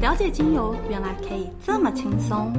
[0.00, 2.52] 了解精油原来可以这么轻松，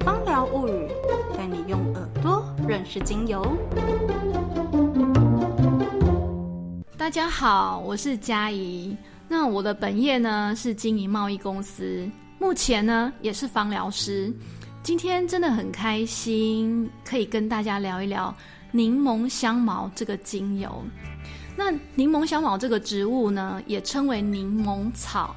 [0.00, 0.88] 芳疗物语
[1.36, 3.56] 带你用耳朵认识精油。
[6.96, 8.96] 大家好，我是嘉怡。
[9.28, 12.08] 那我的本业呢是经营贸易公司，
[12.38, 14.32] 目前呢也是芳疗师。
[14.82, 18.34] 今天真的很开心，可以跟大家聊一聊
[18.70, 20.82] 柠檬香茅这个精油。
[21.56, 25.34] 那柠檬香茅这个植物呢，也称为柠檬草，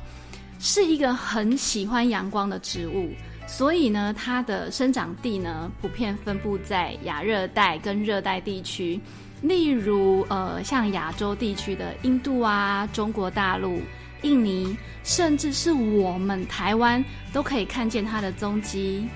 [0.60, 3.12] 是一个很喜欢阳光的植物，
[3.48, 9.00] 所以呢，它的生长地呢，普遍分布在亚热带跟热带地区。
[9.44, 13.80] 例如，呃，像亚洲地区的印度啊、中国大陆、
[14.24, 19.08] 印尼，甚至是我们台湾，都可以看见它的踪迹。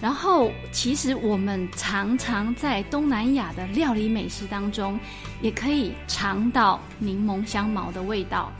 [0.00, 4.98] 然后，其实我们常常在东南亚的料理美食当中，
[5.42, 8.50] 也可以尝到柠檬香茅的味道。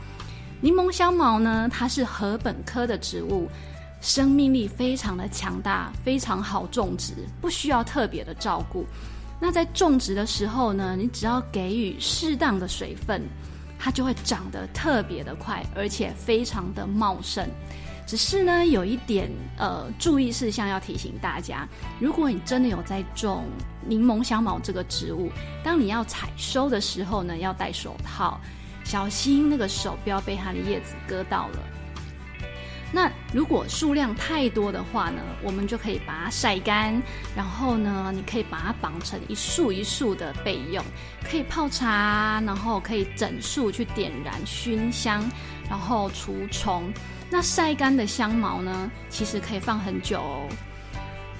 [0.59, 3.49] 柠檬香茅呢，它是禾本科的植物，
[4.01, 8.85] 生命力非常的强大，非常好种植，不需要特别的照顾。
[9.39, 13.23] 那在种植的时候呢，你只要给予适当的水分，
[13.79, 17.49] 它就会长得特别的快，而且非常的茂盛。
[18.07, 21.67] 只是呢，有一点呃注意事项要提醒大家：
[21.99, 23.45] 如果你真的有在种
[23.87, 25.31] 柠檬香茅这个植物，
[25.63, 28.39] 当你要采收的时候呢，要戴手套，
[28.83, 31.59] 小心那个手不要被它的叶子割到了。
[32.93, 37.01] 那如果数量太多的话呢，我们就可以把它晒干，
[37.33, 40.83] 然后呢，你可以把它绑成一束一束的备用，
[41.23, 45.23] 可以泡茶，然后可以整束去点燃熏香，
[45.69, 46.91] 然后除虫。
[47.31, 50.47] 那晒干的香茅呢，其实可以放很久哦。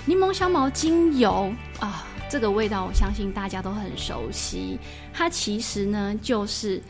[0.06, 4.80] 柠檬香茅精油啊，这个味道我相信大家都很熟悉，
[5.14, 6.82] 它其实呢就是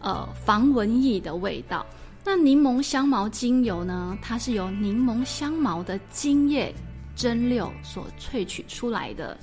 [0.00, 1.84] 呃防蚊液的味道。
[2.24, 4.18] 那柠檬香茅精油呢？
[4.20, 6.74] 它是由柠檬香茅的茎叶
[7.14, 9.38] 蒸馏所萃取出来的。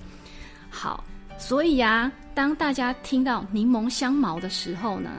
[0.70, 1.02] 好，
[1.38, 5.10] 所以呀，当大家听到柠檬香茅的时候呢，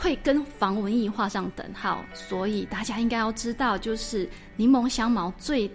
[0.00, 2.02] 会跟防蚊液画上等号。
[2.14, 5.70] 所以大家应该要知道，就是柠檬香茅最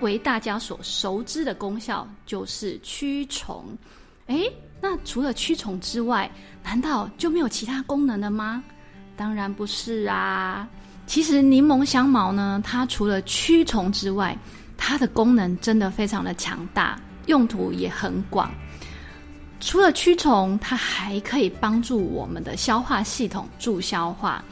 [0.00, 3.64] 为大家所熟知的功效就是驱虫。
[4.26, 6.30] 诶，那除了驱虫之外，
[6.64, 8.62] 难道就没有其他功能了吗？
[9.16, 10.68] 当然不是啊！
[11.06, 14.36] 其实柠檬香茅呢，它除了驱虫之外，
[14.76, 18.50] 它的功能真的非常的强大，用途也很广。
[19.62, 24.44] 除了驱虫，它还可以帮助我们的消化系统助消化。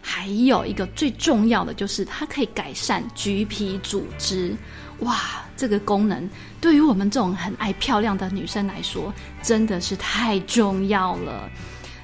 [0.00, 4.54] 还有一个最重要的就是，它可以改善橘皮组织。
[5.00, 6.28] 哇，这个功能
[6.60, 9.12] 对于我们这种很爱漂亮的女生来说，
[9.42, 11.50] 真的是太重要了。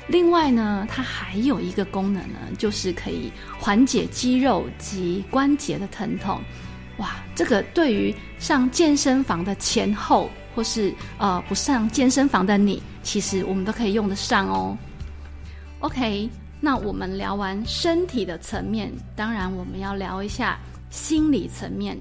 [0.06, 6.40] 另外呢，它还有一个功能呢，就是可以缓解肌肉及关节的疼痛。
[6.96, 14.76] 哇，这个对于上健身房的前后，或是呃不上健身房的你，其实我们都可以用得上哦。
[15.80, 16.28] OK，
[16.60, 20.58] 那我们聊完身体的层面，当然我们要聊一下
[20.90, 21.98] 心理层面。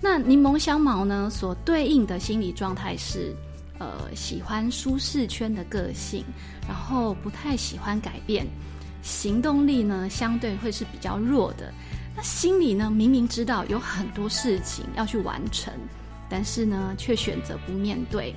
[0.00, 3.34] 那柠檬香茅呢，所对应的心理状态是。
[3.78, 6.24] 呃，喜欢舒适圈的个性，
[6.66, 8.46] 然后不太喜欢改变，
[9.02, 11.70] 行动力呢相对会是比较弱的。
[12.16, 15.74] 那心里呢，明明知道有很多事情要去完成，
[16.28, 18.34] 但是呢，却选择不面对。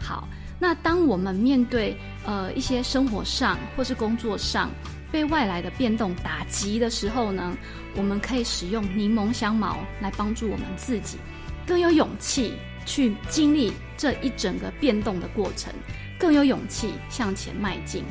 [0.00, 0.28] 好，
[0.58, 4.70] 那当我们面对呃一些生活上或是工作上
[5.10, 7.56] 被外来的变动打击的时候呢，
[7.94, 11.18] 我们可以使用柠檬香茅来帮助我们自己
[11.66, 12.54] 更有勇气。
[12.86, 15.70] 去经历这一整个变动的过程，
[16.18, 18.02] 更有勇气向前迈进。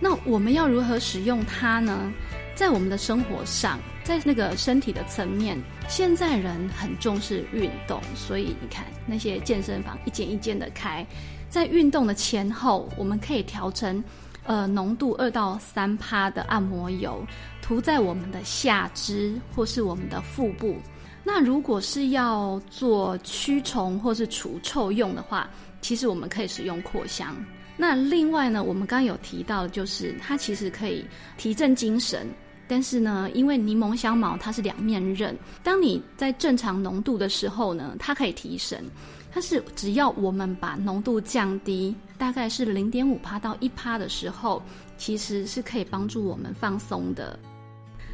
[0.00, 2.10] 那我们要如何使用它呢？
[2.54, 11.06] 在我们的生活上，在那个身体的层面，现在人很重视运动，所以你看那些健身房一间一间的开，
[11.48, 14.02] 在运动的前后，我们可以调成
[14.44, 17.24] 呃浓度二到三趴的按摩油，
[17.62, 20.76] 涂在我们的下肢或是我们的腹部。
[21.24, 25.48] 那如果是要做驱虫或是除臭用的话，
[25.80, 27.34] 其实我们可以使用扩香。
[27.80, 31.02] 那另外呢，我们刚刚有提到，就是它其实可以
[31.38, 32.26] 提振精神。
[32.68, 38.84] 但是呢，因为柠檬香茅它是两面刃，当你在正常浓度的时候呢，它可以提神。
[39.32, 44.62] 它是只要我们把浓度降低，大概是零点五帕到一帕的时候，
[44.98, 47.38] 其实是可以帮助我们放松的。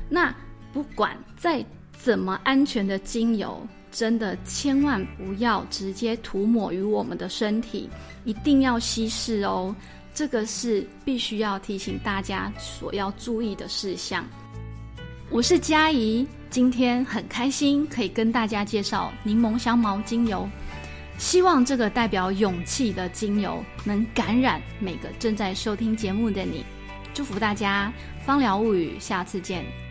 [0.08, 0.32] 那
[0.72, 1.64] 不管在
[1.98, 7.88] 怎么安全的精油，真的千万不要直接涂抹于我们的身体，
[8.24, 9.74] 一定要稀释哦。
[10.14, 14.24] 这个是必须要提醒大家所要注意的事项。
[15.28, 20.48] 我是佳怡，今天很开心可以跟大家介绍柠檬香茅精油，
[21.18, 26.64] 希望这个代表勇气的精油能感染每个正在收听节目的你。
[27.12, 27.92] 祝福大家，
[28.24, 29.85] 芳疗物语，下次见。